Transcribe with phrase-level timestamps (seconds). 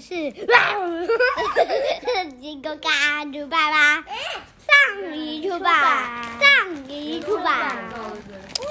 [0.00, 0.32] 是，
[2.40, 4.02] 金狗嘎猪爸爸
[4.66, 7.76] 上一出吧，上一出吧。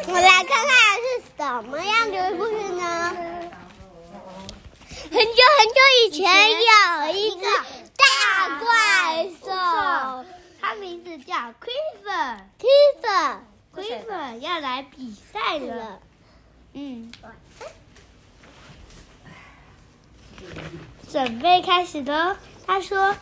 [0.08, 0.68] 我来看看
[0.98, 1.04] 是
[1.38, 3.16] 什么样的故事呢？
[5.12, 5.28] 很久很
[5.68, 5.76] 久
[6.06, 6.20] 以前
[6.52, 6.58] 有
[7.14, 7.46] 一只
[7.96, 8.04] 大
[8.60, 9.46] 怪兽，
[10.60, 12.40] 它名字叫 Quiver。
[12.60, 13.40] Quiver。
[13.76, 16.00] Quiver 要来比赛了。
[16.74, 17.12] 嗯。
[21.12, 22.36] 准备开始喽！
[22.68, 23.16] 他说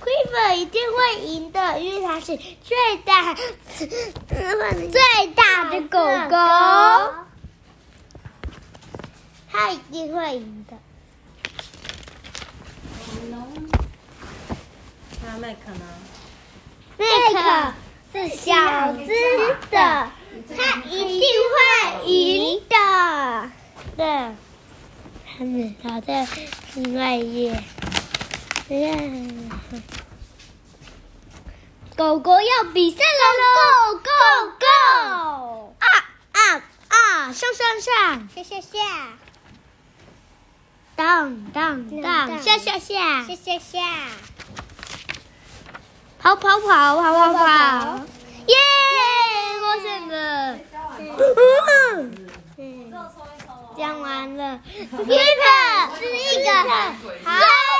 [0.00, 3.34] ：“Quiver 一定会赢的，因为它是最大、
[3.76, 5.98] 最大的狗
[6.30, 6.36] 狗，
[9.52, 10.78] 它一定会赢的。”
[15.22, 15.84] 那麦克呢？
[16.96, 17.74] 麦克
[18.12, 18.54] 是小
[18.94, 19.08] 只
[19.70, 20.10] 的，
[20.56, 23.50] 它一定会赢的。
[23.98, 24.34] 对。
[25.38, 26.26] 他们他在
[26.76, 27.62] 另外一页，
[31.94, 33.04] 狗狗要比赛了
[33.92, 34.10] ，Go Go
[34.58, 35.74] Go！
[35.78, 35.86] 啊
[36.32, 36.40] 啊
[36.88, 37.32] 啊！
[37.32, 38.78] 上上上，下下下，
[40.94, 43.80] 荡荡荡，下下下，下下下，
[46.18, 47.44] 跑跑跑跑跑跑，
[48.46, 48.54] 耶！
[49.62, 50.58] 我胜了。
[54.26, 54.60] 讲完了
[54.90, 56.50] ，Peter 是一个。
[56.50, 57.75] 黑狗狗。